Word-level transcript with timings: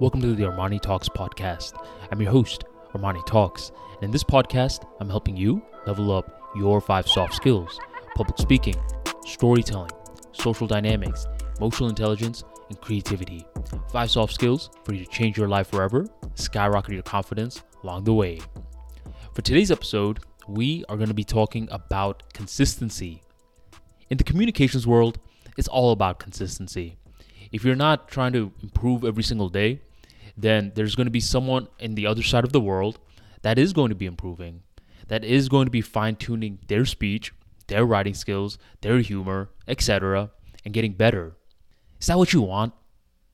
Welcome 0.00 0.20
to 0.20 0.32
the 0.36 0.44
Armani 0.44 0.80
Talks 0.80 1.08
podcast. 1.08 1.72
I'm 2.12 2.22
your 2.22 2.30
host, 2.30 2.62
Armani 2.94 3.26
Talks, 3.26 3.72
and 3.96 4.04
in 4.04 4.10
this 4.12 4.22
podcast, 4.22 4.86
I'm 5.00 5.10
helping 5.10 5.36
you 5.36 5.60
level 5.88 6.12
up 6.12 6.52
your 6.54 6.80
five 6.80 7.08
soft 7.08 7.34
skills 7.34 7.80
public 8.14 8.38
speaking, 8.38 8.76
storytelling, 9.26 9.90
social 10.30 10.68
dynamics, 10.68 11.26
emotional 11.56 11.88
intelligence, 11.88 12.44
and 12.68 12.80
creativity. 12.80 13.44
Five 13.90 14.12
soft 14.12 14.32
skills 14.32 14.70
for 14.84 14.94
you 14.94 15.04
to 15.04 15.10
change 15.10 15.36
your 15.36 15.48
life 15.48 15.66
forever, 15.66 16.06
skyrocket 16.36 16.94
your 16.94 17.02
confidence 17.02 17.64
along 17.82 18.04
the 18.04 18.14
way. 18.14 18.38
For 19.34 19.42
today's 19.42 19.72
episode, 19.72 20.20
we 20.46 20.84
are 20.88 20.96
going 20.96 21.08
to 21.08 21.14
be 21.14 21.24
talking 21.24 21.66
about 21.72 22.22
consistency. 22.34 23.20
In 24.10 24.16
the 24.16 24.22
communications 24.22 24.86
world, 24.86 25.18
it's 25.56 25.66
all 25.66 25.90
about 25.90 26.20
consistency. 26.20 26.98
If 27.50 27.64
you're 27.64 27.74
not 27.74 28.06
trying 28.06 28.32
to 28.34 28.52
improve 28.62 29.02
every 29.02 29.24
single 29.24 29.48
day, 29.48 29.80
then 30.38 30.72
there's 30.74 30.94
going 30.94 31.06
to 31.06 31.10
be 31.10 31.20
someone 31.20 31.68
in 31.78 31.94
the 31.94 32.06
other 32.06 32.22
side 32.22 32.44
of 32.44 32.52
the 32.52 32.60
world 32.60 32.98
that 33.42 33.58
is 33.58 33.72
going 33.72 33.88
to 33.88 33.94
be 33.94 34.06
improving, 34.06 34.62
that 35.08 35.24
is 35.24 35.48
going 35.48 35.66
to 35.66 35.70
be 35.70 35.80
fine 35.80 36.16
tuning 36.16 36.58
their 36.68 36.84
speech, 36.84 37.32
their 37.66 37.84
writing 37.84 38.14
skills, 38.14 38.56
their 38.80 38.98
humor, 39.00 39.50
etc., 39.66 40.30
and 40.64 40.72
getting 40.72 40.92
better. 40.92 41.36
Is 42.00 42.06
that 42.06 42.18
what 42.18 42.32
you 42.32 42.42
want? 42.42 42.72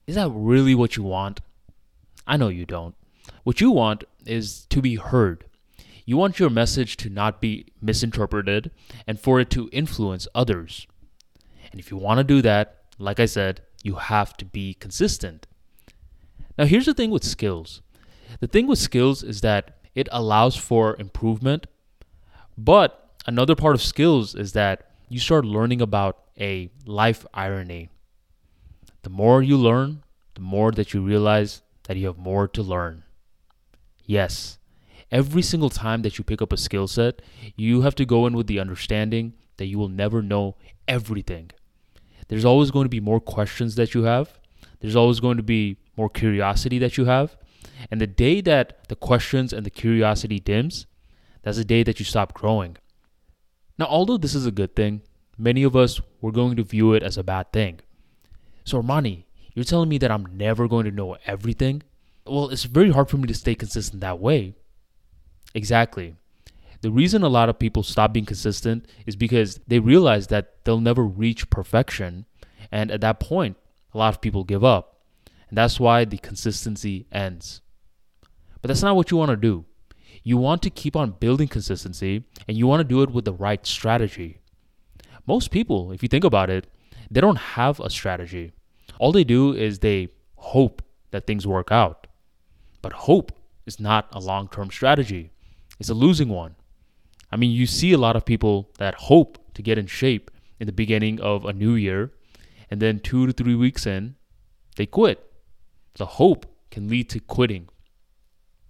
Is 0.07 0.15
that 0.15 0.29
really 0.31 0.73
what 0.75 0.97
you 0.97 1.03
want? 1.03 1.41
I 2.25 2.37
know 2.37 2.49
you 2.49 2.65
don't. 2.65 2.95
What 3.43 3.61
you 3.61 3.71
want 3.71 4.03
is 4.25 4.65
to 4.67 4.81
be 4.81 4.95
heard. 4.95 5.45
You 6.05 6.17
want 6.17 6.39
your 6.39 6.49
message 6.49 6.97
to 6.97 7.09
not 7.09 7.41
be 7.41 7.67
misinterpreted 7.81 8.71
and 9.07 9.19
for 9.19 9.39
it 9.39 9.49
to 9.51 9.69
influence 9.71 10.27
others. 10.35 10.87
And 11.71 11.79
if 11.79 11.91
you 11.91 11.97
want 11.97 12.19
to 12.19 12.23
do 12.23 12.41
that, 12.41 12.83
like 12.97 13.19
I 13.19 13.25
said, 13.25 13.61
you 13.83 13.95
have 13.95 14.37
to 14.37 14.45
be 14.45 14.75
consistent. 14.75 15.47
Now, 16.57 16.65
here's 16.65 16.85
the 16.85 16.93
thing 16.93 17.11
with 17.11 17.23
skills 17.23 17.81
the 18.39 18.47
thing 18.47 18.67
with 18.67 18.79
skills 18.79 19.23
is 19.23 19.41
that 19.41 19.77
it 19.93 20.09
allows 20.11 20.55
for 20.55 20.95
improvement, 20.99 21.67
but 22.57 23.13
another 23.25 23.55
part 23.55 23.75
of 23.75 23.81
skills 23.81 24.35
is 24.35 24.53
that 24.53 24.91
you 25.09 25.19
start 25.19 25.45
learning 25.45 25.81
about 25.81 26.17
a 26.39 26.69
life 26.85 27.25
irony. 27.33 27.89
The 29.03 29.09
more 29.09 29.41
you 29.41 29.57
learn, 29.57 30.03
the 30.33 30.41
more 30.41 30.71
that 30.71 30.93
you 30.93 31.01
realize 31.01 31.61
that 31.83 31.97
you 31.97 32.07
have 32.07 32.17
more 32.17 32.47
to 32.49 32.61
learn. 32.61 33.03
Yes, 34.05 34.57
every 35.11 35.41
single 35.41 35.69
time 35.69 36.01
that 36.01 36.17
you 36.17 36.23
pick 36.23 36.41
up 36.41 36.51
a 36.51 36.57
skill 36.57 36.87
set, 36.87 37.21
you 37.55 37.81
have 37.81 37.95
to 37.95 38.05
go 38.05 38.25
in 38.25 38.35
with 38.35 38.47
the 38.47 38.59
understanding 38.59 39.33
that 39.57 39.67
you 39.67 39.77
will 39.77 39.89
never 39.89 40.21
know 40.21 40.55
everything. 40.87 41.51
There's 42.27 42.45
always 42.45 42.71
going 42.71 42.85
to 42.85 42.89
be 42.89 42.99
more 42.99 43.19
questions 43.19 43.75
that 43.75 43.93
you 43.93 44.03
have. 44.03 44.39
There's 44.79 44.95
always 44.95 45.19
going 45.19 45.37
to 45.37 45.43
be 45.43 45.77
more 45.97 46.09
curiosity 46.09 46.79
that 46.79 46.97
you 46.97 47.05
have. 47.05 47.35
And 47.91 47.99
the 48.01 48.07
day 48.07 48.41
that 48.41 48.87
the 48.87 48.95
questions 48.95 49.53
and 49.53 49.65
the 49.65 49.69
curiosity 49.69 50.39
dims, 50.39 50.85
that's 51.43 51.57
the 51.57 51.63
day 51.63 51.83
that 51.83 51.99
you 51.99 52.05
stop 52.05 52.33
growing. 52.33 52.77
Now, 53.77 53.85
although 53.85 54.17
this 54.17 54.35
is 54.35 54.45
a 54.45 54.51
good 54.51 54.75
thing, 54.75 55.01
many 55.37 55.63
of 55.63 55.75
us 55.75 56.01
were 56.21 56.31
going 56.31 56.55
to 56.55 56.63
view 56.63 56.93
it 56.93 57.03
as 57.03 57.17
a 57.17 57.23
bad 57.23 57.51
thing. 57.51 57.81
So, 58.63 58.81
Armani, 58.81 59.25
you're 59.53 59.65
telling 59.65 59.89
me 59.89 59.97
that 59.99 60.11
I'm 60.11 60.37
never 60.37 60.67
going 60.67 60.85
to 60.85 60.91
know 60.91 61.17
everything? 61.25 61.83
Well, 62.25 62.49
it's 62.49 62.63
very 62.63 62.91
hard 62.91 63.09
for 63.09 63.17
me 63.17 63.27
to 63.27 63.33
stay 63.33 63.55
consistent 63.55 64.01
that 64.01 64.19
way. 64.19 64.55
Exactly. 65.53 66.15
The 66.81 66.91
reason 66.91 67.23
a 67.23 67.29
lot 67.29 67.49
of 67.49 67.59
people 67.59 67.83
stop 67.83 68.13
being 68.13 68.25
consistent 68.25 68.87
is 69.05 69.15
because 69.15 69.59
they 69.67 69.79
realize 69.79 70.27
that 70.27 70.63
they'll 70.63 70.79
never 70.79 71.03
reach 71.03 71.49
perfection. 71.49 72.25
And 72.71 72.91
at 72.91 73.01
that 73.01 73.19
point, 73.19 73.57
a 73.95 73.97
lot 73.97 74.13
of 74.13 74.21
people 74.21 74.43
give 74.43 74.63
up. 74.63 74.99
And 75.49 75.57
that's 75.57 75.79
why 75.79 76.05
the 76.05 76.17
consistency 76.17 77.07
ends. 77.11 77.61
But 78.61 78.67
that's 78.67 78.83
not 78.83 78.95
what 78.95 79.09
you 79.09 79.17
want 79.17 79.31
to 79.31 79.37
do. 79.37 79.65
You 80.23 80.37
want 80.37 80.61
to 80.63 80.69
keep 80.69 80.95
on 80.95 81.11
building 81.11 81.47
consistency 81.47 82.25
and 82.47 82.57
you 82.57 82.67
want 82.67 82.81
to 82.81 82.83
do 82.83 83.01
it 83.03 83.11
with 83.11 83.25
the 83.25 83.33
right 83.33 83.65
strategy. 83.65 84.41
Most 85.27 85.51
people, 85.51 85.91
if 85.91 86.03
you 86.03 86.09
think 86.09 86.23
about 86.23 86.49
it, 86.49 86.67
they 87.09 87.21
don't 87.21 87.37
have 87.37 87.79
a 87.79 87.89
strategy. 87.89 88.53
All 88.99 89.11
they 89.11 89.23
do 89.23 89.53
is 89.53 89.79
they 89.79 90.09
hope 90.35 90.81
that 91.11 91.27
things 91.27 91.47
work 91.47 91.71
out. 91.71 92.07
But 92.81 92.93
hope 92.93 93.31
is 93.65 93.79
not 93.79 94.07
a 94.11 94.19
long 94.19 94.47
term 94.47 94.71
strategy, 94.71 95.31
it's 95.79 95.89
a 95.89 95.93
losing 95.93 96.29
one. 96.29 96.55
I 97.31 97.37
mean, 97.37 97.51
you 97.51 97.65
see 97.65 97.91
a 97.91 97.97
lot 97.97 98.15
of 98.15 98.25
people 98.25 98.69
that 98.77 98.95
hope 98.95 99.37
to 99.55 99.61
get 99.61 99.77
in 99.77 99.87
shape 99.87 100.31
in 100.59 100.67
the 100.67 100.71
beginning 100.71 101.19
of 101.19 101.45
a 101.45 101.53
new 101.53 101.75
year, 101.75 102.11
and 102.69 102.81
then 102.81 102.99
two 102.99 103.27
to 103.27 103.33
three 103.33 103.55
weeks 103.55 103.85
in, 103.85 104.15
they 104.75 104.85
quit. 104.85 105.31
The 105.95 106.05
hope 106.05 106.45
can 106.71 106.89
lead 106.89 107.09
to 107.11 107.19
quitting. 107.19 107.69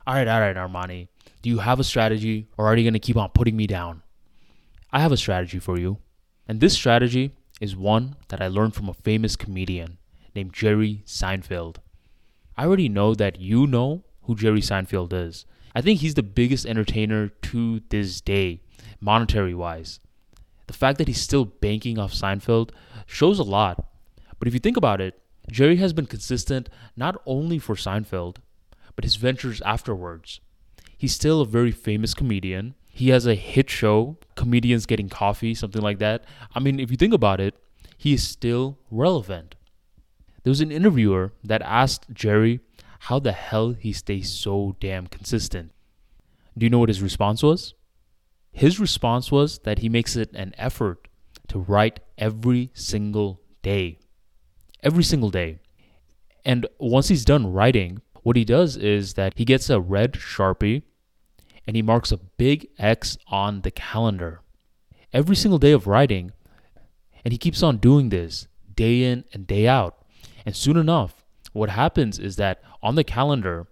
All 0.06 0.14
right, 0.14 0.28
all 0.28 0.40
right, 0.40 0.56
Armani. 0.56 1.08
Do 1.42 1.50
you 1.50 1.60
have 1.60 1.80
a 1.80 1.84
strategy 1.84 2.48
or 2.58 2.68
are 2.68 2.76
you 2.76 2.84
going 2.84 2.94
to 2.94 3.00
keep 3.00 3.18
on 3.18 3.30
putting 3.30 3.56
me 3.56 3.68
down? 3.68 4.04
I 4.92 5.00
have 5.00 5.12
a 5.12 5.18
strategy 5.18 5.60
for 5.60 5.80
you. 5.80 5.98
And 6.48 6.60
this 6.60 6.74
strategy 6.74 7.32
is 7.60 7.76
one 7.76 8.16
that 8.28 8.42
I 8.42 8.48
learned 8.48 8.76
from 8.76 8.90
a 8.90 8.94
famous 8.94 9.36
comedian 9.36 9.98
named 10.36 10.54
Jerry 10.54 11.04
Seinfeld. 11.06 11.78
I 12.58 12.66
already 12.66 12.90
know 12.90 13.16
that 13.16 13.40
you 13.40 13.66
know 13.68 14.04
who 14.24 14.36
Jerry 14.36 14.62
Seinfeld 14.62 15.14
is. 15.14 15.46
I 15.74 15.82
think 15.82 16.00
he's 16.00 16.14
the 16.14 16.24
biggest 16.24 16.66
entertainer 16.66 17.28
to 17.28 17.82
this 17.90 18.22
day, 18.22 18.62
monetary 19.00 19.54
wise. 19.54 20.00
The 20.68 20.74
fact 20.74 20.98
that 20.98 21.08
he's 21.08 21.22
still 21.22 21.46
banking 21.46 22.00
off 22.00 22.14
Seinfeld 22.14 22.72
shows 23.06 23.40
a 23.40 23.44
lot. 23.44 23.86
But 24.40 24.48
if 24.48 24.54
you 24.54 24.60
think 24.60 24.78
about 24.78 25.02
it, 25.02 25.22
Jerry 25.52 25.78
has 25.78 25.94
been 25.94 26.08
consistent 26.08 26.70
not 26.96 27.22
only 27.26 27.60
for 27.60 27.76
Seinfeld, 27.76 28.38
but 28.96 29.04
his 29.04 29.16
ventures 29.16 29.62
afterwards. 29.62 30.40
He's 30.98 31.14
still 31.14 31.42
a 31.42 31.46
very 31.46 31.72
famous 31.72 32.14
comedian. 32.14 32.76
He 32.88 33.10
has 33.10 33.26
a 33.26 33.36
hit 33.36 33.70
show, 33.70 34.18
Comedians 34.36 34.86
Getting 34.86 35.10
Coffee, 35.10 35.54
something 35.54 35.82
like 35.82 36.00
that. 36.00 36.24
I 36.54 36.60
mean, 36.60 36.80
if 36.80 36.90
you 36.90 36.98
think 36.98 37.14
about 37.14 37.42
it, 37.42 37.56
he 37.98 38.14
is 38.14 38.28
still 38.28 38.78
relevant. 38.90 39.56
There 40.44 40.52
was 40.52 40.62
an 40.62 40.72
interviewer 40.72 41.34
that 41.44 41.62
asked 41.62 42.06
Jerry 42.14 42.62
how 43.00 43.20
the 43.20 43.34
hell 43.34 43.74
he 43.74 43.94
stays 43.94 44.32
so 44.32 44.76
damn 44.80 45.08
consistent. 45.08 45.72
Do 46.58 46.66
you 46.66 46.70
know 46.70 46.80
what 46.80 46.90
his 46.90 47.02
response 47.02 47.44
was? 47.44 47.74
His 48.56 48.80
response 48.80 49.32
was 49.32 49.60
that 49.60 49.80
he 49.80 49.90
makes 49.90 50.16
it 50.16 50.32
an 50.34 50.54
effort 50.58 51.08
to 51.50 51.60
write 51.60 52.00
every 52.18 52.72
single 52.74 53.42
day 53.62 54.00
every 54.86 55.04
single 55.04 55.32
day. 55.32 55.60
And 56.46 56.68
once 56.80 57.08
he's 57.08 57.26
done 57.26 57.52
writing, 57.52 58.02
what 58.22 58.36
he 58.36 58.46
does 58.46 58.78
is 58.78 59.16
that 59.16 59.34
he 59.36 59.44
gets 59.44 59.70
a 59.70 59.82
red 59.82 60.14
Sharpie 60.14 60.84
and 61.68 61.76
he 61.76 61.82
marks 61.82 62.12
a 62.12 62.18
big 62.18 62.68
X 62.78 63.18
on 63.28 63.62
the 63.62 63.72
calendar. 63.72 64.42
Every 65.12 65.36
single 65.36 65.58
day 65.58 65.72
of 65.72 65.88
writing, 65.88 66.32
and 67.24 67.32
he 67.32 67.40
keeps 67.40 67.64
on 67.64 67.78
doing 67.78 68.10
this 68.10 68.48
day 68.76 69.04
in 69.04 69.24
and 69.34 69.48
day 69.48 69.68
out. 69.68 69.98
And 70.46 70.56
soon 70.56 70.78
enough, 70.78 71.24
what 71.54 71.72
happens 71.72 72.20
is 72.20 72.36
that 72.36 72.62
on 72.84 72.94
the 72.94 73.04
calendar, 73.04 73.68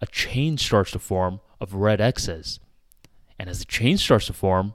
a 0.00 0.06
chain 0.06 0.58
starts 0.58 0.90
to 0.92 0.98
form 0.98 1.40
of 1.60 1.74
red 1.74 2.00
X's. 2.00 2.58
And 3.38 3.48
as 3.48 3.60
the 3.60 3.64
chain 3.64 3.98
starts 3.98 4.26
to 4.26 4.32
form, 4.32 4.74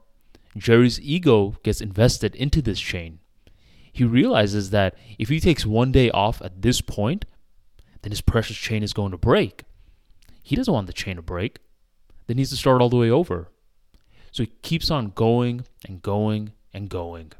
Jerry's 0.55 1.01
ego 1.01 1.57
gets 1.63 1.81
invested 1.81 2.35
into 2.35 2.61
this 2.61 2.79
chain 2.79 3.19
he 3.93 4.03
realizes 4.03 4.71
that 4.71 4.95
if 5.19 5.29
he 5.29 5.39
takes 5.39 5.67
one 5.67 5.91
day 5.91 6.09
off 6.09 6.41
at 6.41 6.63
this 6.63 6.81
point, 6.81 7.25
then 8.01 8.11
his 8.11 8.21
precious 8.21 8.57
chain 8.57 8.81
is 8.81 8.91
going 8.91 9.11
to 9.11 9.17
break. 9.17 9.63
He 10.41 10.55
doesn't 10.55 10.73
want 10.73 10.87
the 10.87 10.93
chain 10.93 11.15
to 11.17 11.21
break. 11.21 11.59
Then 12.25 12.37
he 12.37 12.41
needs 12.41 12.49
to 12.49 12.57
start 12.57 12.81
all 12.81 12.89
the 12.89 12.97
way 12.97 13.11
over. 13.11 13.49
So 14.31 14.43
he 14.43 14.51
keeps 14.63 14.89
on 14.89 15.11
going 15.11 15.65
and 15.87 16.01
going 16.01 16.53
and 16.73 16.89
going. 16.89 17.33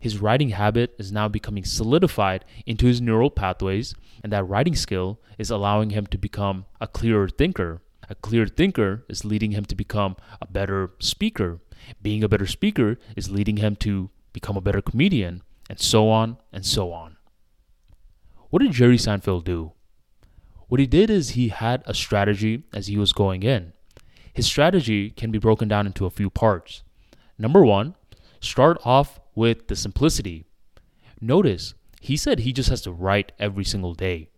His 0.00 0.18
writing 0.18 0.48
habit 0.48 0.94
is 0.98 1.12
now 1.12 1.28
becoming 1.28 1.64
solidified 1.66 2.46
into 2.64 2.86
his 2.86 3.02
neural 3.02 3.30
pathways, 3.30 3.94
and 4.24 4.32
that 4.32 4.48
writing 4.48 4.74
skill 4.74 5.20
is 5.36 5.50
allowing 5.50 5.90
him 5.90 6.06
to 6.06 6.16
become 6.16 6.64
a 6.80 6.86
clearer 6.86 7.28
thinker. 7.28 7.82
A 8.10 8.16
clear 8.16 8.48
thinker 8.48 9.04
is 9.08 9.24
leading 9.24 9.52
him 9.52 9.64
to 9.66 9.76
become 9.76 10.16
a 10.42 10.46
better 10.46 10.90
speaker. 10.98 11.60
Being 12.02 12.24
a 12.24 12.28
better 12.28 12.46
speaker 12.46 12.98
is 13.14 13.30
leading 13.30 13.58
him 13.58 13.76
to 13.76 14.10
become 14.32 14.56
a 14.56 14.60
better 14.60 14.82
comedian 14.82 15.42
and 15.68 15.78
so 15.78 16.10
on 16.10 16.36
and 16.52 16.66
so 16.66 16.92
on. 16.92 17.18
What 18.50 18.62
did 18.62 18.72
Jerry 18.72 18.96
Seinfeld 18.96 19.44
do? 19.44 19.72
What 20.66 20.80
he 20.80 20.88
did 20.88 21.08
is 21.08 21.30
he 21.30 21.48
had 21.50 21.84
a 21.86 21.94
strategy 21.94 22.64
as 22.74 22.88
he 22.88 22.96
was 22.96 23.12
going 23.12 23.44
in. 23.44 23.74
His 24.32 24.46
strategy 24.46 25.10
can 25.10 25.30
be 25.30 25.38
broken 25.38 25.68
down 25.68 25.86
into 25.86 26.04
a 26.04 26.10
few 26.10 26.30
parts. 26.30 26.82
Number 27.38 27.64
one, 27.64 27.94
start 28.40 28.78
off 28.84 29.20
with 29.36 29.68
the 29.68 29.76
simplicity. 29.76 30.46
Notice, 31.20 31.74
he 32.00 32.16
said 32.16 32.40
he 32.40 32.52
just 32.52 32.70
has 32.70 32.82
to 32.82 32.92
write 32.92 33.30
every 33.38 33.64
single 33.64 33.94
day. 33.94 34.30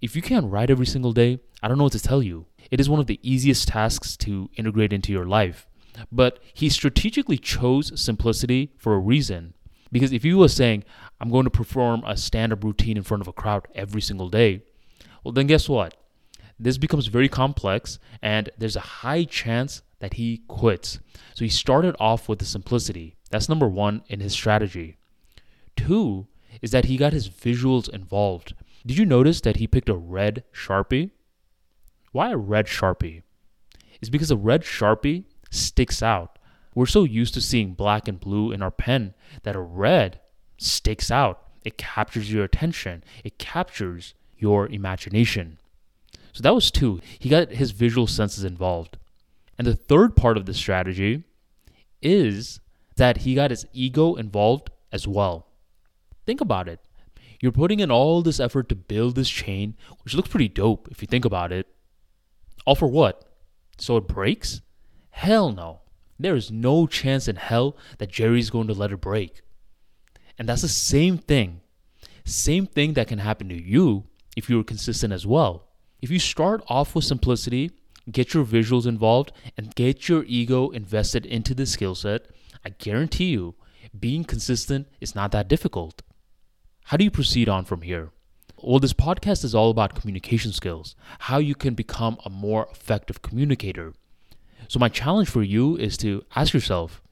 If 0.00 0.14
you 0.14 0.22
can't 0.22 0.50
write 0.50 0.70
every 0.70 0.86
single 0.86 1.12
day, 1.12 1.40
I 1.60 1.66
don't 1.66 1.78
know 1.78 1.84
what 1.84 1.92
to 1.92 2.00
tell 2.00 2.22
you. 2.22 2.46
It 2.70 2.80
is 2.80 2.88
one 2.88 3.00
of 3.00 3.06
the 3.06 3.20
easiest 3.22 3.68
tasks 3.68 4.16
to 4.18 4.50
integrate 4.56 4.92
into 4.92 5.12
your 5.12 5.26
life. 5.26 5.66
But 6.12 6.40
he 6.52 6.68
strategically 6.68 7.38
chose 7.38 7.98
simplicity 8.00 8.72
for 8.76 8.94
a 8.94 8.98
reason. 8.98 9.54
Because 9.90 10.12
if 10.12 10.24
you 10.24 10.38
were 10.38 10.48
saying, 10.48 10.84
I'm 11.20 11.30
going 11.30 11.44
to 11.44 11.50
perform 11.50 12.02
a 12.06 12.16
stand 12.16 12.52
up 12.52 12.64
routine 12.64 12.96
in 12.96 13.02
front 13.02 13.22
of 13.22 13.28
a 13.28 13.32
crowd 13.32 13.66
every 13.74 14.00
single 14.00 14.28
day, 14.28 14.62
well, 15.24 15.32
then 15.32 15.46
guess 15.46 15.68
what? 15.68 15.94
this 16.58 16.78
becomes 16.78 17.06
very 17.06 17.28
complex 17.28 17.98
and 18.22 18.50
there's 18.56 18.76
a 18.76 18.80
high 18.80 19.24
chance 19.24 19.82
that 19.98 20.14
he 20.14 20.42
quits. 20.48 20.98
So 21.34 21.44
he 21.44 21.50
started 21.50 21.96
off 22.00 22.28
with 22.28 22.38
the 22.38 22.44
simplicity. 22.44 23.16
That's 23.30 23.48
number 23.48 23.68
one 23.68 24.02
in 24.08 24.20
his 24.20 24.32
strategy. 24.32 24.96
Two 25.76 26.26
is 26.62 26.70
that 26.70 26.86
he 26.86 26.96
got 26.96 27.12
his 27.12 27.28
visuals 27.28 27.88
involved. 27.88 28.54
Did 28.84 28.98
you 28.98 29.04
notice 29.04 29.40
that 29.42 29.56
he 29.56 29.66
picked 29.66 29.88
a 29.88 29.96
red 29.96 30.44
Sharpie? 30.52 31.10
Why 32.16 32.30
a 32.30 32.38
red 32.38 32.64
Sharpie? 32.64 33.24
It's 34.00 34.08
because 34.08 34.30
a 34.30 34.38
red 34.38 34.62
Sharpie 34.62 35.24
sticks 35.50 36.02
out. 36.02 36.38
We're 36.74 36.86
so 36.86 37.04
used 37.04 37.34
to 37.34 37.42
seeing 37.42 37.74
black 37.74 38.08
and 38.08 38.18
blue 38.18 38.52
in 38.52 38.62
our 38.62 38.70
pen 38.70 39.12
that 39.42 39.54
a 39.54 39.60
red 39.60 40.18
sticks 40.56 41.10
out. 41.10 41.42
It 41.62 41.76
captures 41.76 42.32
your 42.32 42.42
attention, 42.42 43.04
it 43.22 43.38
captures 43.38 44.14
your 44.38 44.66
imagination. 44.66 45.58
So 46.32 46.40
that 46.40 46.54
was 46.54 46.70
two. 46.70 47.02
He 47.18 47.28
got 47.28 47.50
his 47.50 47.72
visual 47.72 48.06
senses 48.06 48.44
involved. 48.44 48.96
And 49.58 49.66
the 49.66 49.76
third 49.76 50.16
part 50.16 50.38
of 50.38 50.46
the 50.46 50.54
strategy 50.54 51.24
is 52.00 52.60
that 52.96 53.18
he 53.18 53.34
got 53.34 53.50
his 53.50 53.66
ego 53.74 54.14
involved 54.14 54.70
as 54.90 55.06
well. 55.06 55.48
Think 56.24 56.40
about 56.40 56.66
it. 56.66 56.80
You're 57.42 57.52
putting 57.52 57.80
in 57.80 57.90
all 57.90 58.22
this 58.22 58.40
effort 58.40 58.70
to 58.70 58.74
build 58.74 59.16
this 59.16 59.28
chain, 59.28 59.76
which 60.02 60.14
looks 60.14 60.30
pretty 60.30 60.48
dope 60.48 60.88
if 60.90 61.02
you 61.02 61.08
think 61.08 61.26
about 61.26 61.52
it. 61.52 61.66
All 62.66 62.74
for 62.74 62.88
what? 62.88 63.24
So 63.78 63.96
it 63.96 64.08
breaks? 64.08 64.60
Hell 65.10 65.50
no. 65.52 65.80
There 66.18 66.34
is 66.34 66.50
no 66.50 66.86
chance 66.86 67.28
in 67.28 67.36
hell 67.36 67.76
that 67.98 68.10
Jerry's 68.10 68.50
going 68.50 68.66
to 68.66 68.74
let 68.74 68.92
it 68.92 69.00
break. 69.00 69.42
And 70.38 70.48
that's 70.48 70.62
the 70.62 70.68
same 70.68 71.18
thing. 71.18 71.60
Same 72.24 72.66
thing 72.66 72.94
that 72.94 73.08
can 73.08 73.18
happen 73.18 73.48
to 73.48 73.54
you 73.54 74.04
if 74.36 74.50
you're 74.50 74.64
consistent 74.64 75.12
as 75.12 75.26
well. 75.26 75.68
If 76.02 76.10
you 76.10 76.18
start 76.18 76.62
off 76.68 76.94
with 76.94 77.04
simplicity, 77.04 77.70
get 78.10 78.34
your 78.34 78.44
visuals 78.44 78.86
involved, 78.86 79.32
and 79.56 79.74
get 79.74 80.08
your 80.08 80.24
ego 80.24 80.70
invested 80.70 81.24
into 81.24 81.54
the 81.54 81.66
skill 81.66 81.94
set, 81.94 82.26
I 82.64 82.70
guarantee 82.70 83.26
you, 83.26 83.54
being 83.98 84.24
consistent 84.24 84.88
is 85.00 85.14
not 85.14 85.32
that 85.32 85.48
difficult. 85.48 86.02
How 86.84 86.96
do 86.96 87.04
you 87.04 87.10
proceed 87.10 87.48
on 87.48 87.64
from 87.64 87.82
here? 87.82 88.10
Well, 88.62 88.78
this 88.78 88.94
podcast 88.94 89.44
is 89.44 89.54
all 89.54 89.68
about 89.68 89.94
communication 89.94 90.50
skills, 90.50 90.96
how 91.18 91.36
you 91.36 91.54
can 91.54 91.74
become 91.74 92.16
a 92.24 92.30
more 92.30 92.66
effective 92.72 93.20
communicator. 93.20 93.92
So, 94.68 94.78
my 94.78 94.88
challenge 94.88 95.28
for 95.28 95.42
you 95.42 95.76
is 95.76 95.98
to 95.98 96.24
ask 96.34 96.54
yourself 96.54 97.02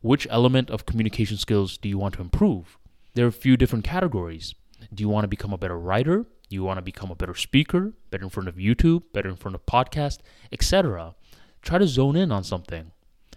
which 0.00 0.28
element 0.30 0.70
of 0.70 0.86
communication 0.86 1.38
skills 1.38 1.76
do 1.76 1.88
you 1.88 1.98
want 1.98 2.14
to 2.14 2.20
improve? 2.20 2.78
There 3.14 3.24
are 3.24 3.28
a 3.28 3.32
few 3.32 3.56
different 3.56 3.84
categories. 3.84 4.54
Do 4.94 5.02
you 5.02 5.08
want 5.08 5.24
to 5.24 5.28
become 5.28 5.52
a 5.52 5.58
better 5.58 5.76
writer? 5.76 6.24
Do 6.48 6.54
you 6.54 6.62
want 6.62 6.78
to 6.78 6.82
become 6.82 7.10
a 7.10 7.16
better 7.16 7.34
speaker, 7.34 7.94
better 8.10 8.22
in 8.22 8.30
front 8.30 8.48
of 8.48 8.54
YouTube, 8.54 9.02
better 9.12 9.28
in 9.28 9.36
front 9.36 9.56
of 9.56 9.66
podcast, 9.66 10.18
etc.? 10.52 11.16
Try 11.62 11.78
to 11.78 11.86
zone 11.88 12.14
in 12.14 12.30
on 12.30 12.44
something. 12.44 12.92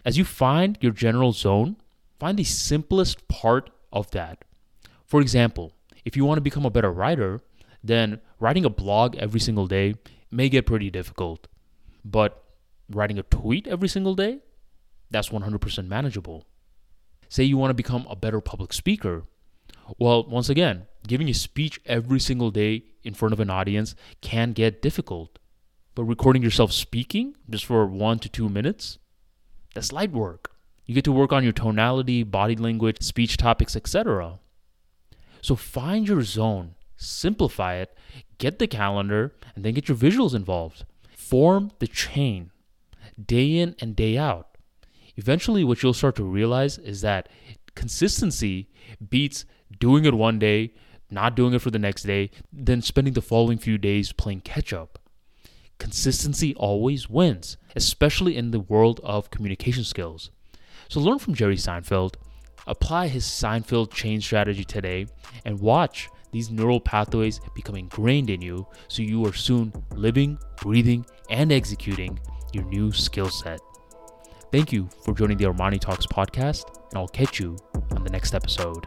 As 0.05 0.19
you 0.19 0.23
find 0.23 0.77
your 0.81 0.91
general 0.91 1.31
zone, 1.31 1.77
find 2.19 2.37
the 2.37 2.43
simplest 2.43 3.27
part 3.27 3.71
of 3.91 4.11
that. 4.11 4.45
For 5.03 5.19
example, 5.19 5.73
if 6.05 6.15
you 6.15 6.25
want 6.25 6.37
to 6.37 6.41
become 6.41 6.65
a 6.65 6.69
better 6.69 6.91
writer, 6.91 7.41
then 7.87 8.19
writing 8.39 8.65
a 8.65 8.69
blog 8.69 9.15
every 9.17 9.39
single 9.39 9.67
day 9.67 9.95
may 10.31 10.49
get 10.49 10.65
pretty 10.65 10.89
difficult. 10.89 11.47
But 12.03 12.43
writing 12.89 13.19
a 13.19 13.23
tweet 13.23 13.67
every 13.67 13.87
single 13.87 14.15
day, 14.15 14.39
that's 15.11 15.29
100% 15.29 15.87
manageable. 15.87 16.45
Say 17.29 17.43
you 17.43 17.57
want 17.57 17.69
to 17.69 17.75
become 17.75 18.05
a 18.09 18.15
better 18.15 18.41
public 18.41 18.73
speaker. 18.73 19.23
Well, 19.99 20.23
once 20.27 20.49
again, 20.49 20.87
giving 21.07 21.29
a 21.29 21.33
speech 21.33 21.79
every 21.85 22.19
single 22.19 22.51
day 22.51 22.83
in 23.03 23.13
front 23.13 23.33
of 23.33 23.39
an 23.39 23.49
audience 23.49 23.95
can 24.21 24.51
get 24.53 24.81
difficult. 24.81 25.37
But 25.93 26.03
recording 26.05 26.41
yourself 26.41 26.71
speaking 26.71 27.35
just 27.49 27.65
for 27.65 27.85
one 27.85 28.19
to 28.19 28.29
two 28.29 28.49
minutes, 28.49 28.97
that's 29.73 29.91
light 29.91 30.11
work. 30.11 30.51
You 30.85 30.93
get 30.93 31.03
to 31.05 31.11
work 31.11 31.31
on 31.31 31.43
your 31.43 31.53
tonality, 31.53 32.23
body 32.23 32.55
language, 32.55 33.01
speech 33.01 33.37
topics, 33.37 33.75
etc. 33.75 34.39
So 35.41 35.55
find 35.55 36.07
your 36.07 36.21
zone, 36.21 36.75
simplify 36.97 37.75
it, 37.75 37.95
get 38.37 38.59
the 38.59 38.67
calendar, 38.67 39.33
and 39.55 39.63
then 39.63 39.73
get 39.73 39.87
your 39.87 39.97
visuals 39.97 40.33
involved. 40.33 40.85
Form 41.15 41.71
the 41.79 41.87
chain 41.87 42.51
day 43.23 43.57
in 43.57 43.75
and 43.79 43.95
day 43.95 44.17
out. 44.17 44.57
Eventually, 45.15 45.63
what 45.63 45.81
you'll 45.81 45.93
start 45.93 46.15
to 46.17 46.23
realize 46.23 46.77
is 46.77 47.01
that 47.01 47.29
consistency 47.75 48.69
beats 49.09 49.45
doing 49.79 50.05
it 50.05 50.13
one 50.13 50.39
day, 50.39 50.73
not 51.09 51.35
doing 51.35 51.53
it 51.53 51.61
for 51.61 51.71
the 51.71 51.79
next 51.79 52.03
day, 52.03 52.29
then 52.51 52.81
spending 52.81 53.13
the 53.13 53.21
following 53.21 53.57
few 53.57 53.77
days 53.77 54.11
playing 54.11 54.41
catch 54.41 54.73
up. 54.73 54.99
Consistency 55.77 56.53
always 56.55 57.09
wins, 57.09 57.57
especially 57.75 58.35
in 58.35 58.51
the 58.51 58.59
world 58.59 58.99
of 59.03 59.29
communication 59.29 59.83
skills. 59.83 60.31
So 60.89 60.99
learn 60.99 61.19
from 61.19 61.35
Jerry 61.35 61.57
Seinfeld 61.57 62.15
Apply 62.67 63.07
his 63.07 63.25
Seinfeld 63.25 63.91
chain 63.91 64.21
strategy 64.21 64.63
today 64.63 65.07
and 65.43 65.59
watch 65.59 66.09
these 66.35 66.51
neural 66.51 66.81
pathways 66.81 67.39
become 67.53 67.75
ingrained 67.75 68.29
in 68.29 68.41
you 68.41 68.67
so 68.89 69.01
you 69.01 69.25
are 69.25 69.31
soon 69.31 69.71
living, 69.93 70.37
breathing, 70.61 71.05
and 71.29 71.49
executing 71.49 72.19
your 72.51 72.65
new 72.65 72.91
skill 72.91 73.29
set. 73.29 73.61
Thank 74.51 74.73
you 74.73 74.89
for 75.05 75.13
joining 75.13 75.37
the 75.37 75.45
Armani 75.45 75.79
Talks 75.79 76.05
podcast, 76.05 76.65
and 76.89 76.97
I'll 76.97 77.07
catch 77.07 77.39
you 77.39 77.55
on 77.95 78.03
the 78.03 78.09
next 78.09 78.35
episode. 78.35 78.85